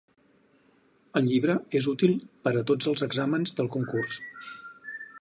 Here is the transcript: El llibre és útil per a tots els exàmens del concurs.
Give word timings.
El 1.21 1.29
llibre 1.33 1.57
és 1.81 1.89
útil 1.93 2.15
per 2.47 2.57
a 2.57 2.65
tots 2.73 2.91
els 2.93 3.07
exàmens 3.11 3.57
del 3.61 3.73
concurs. 3.77 4.23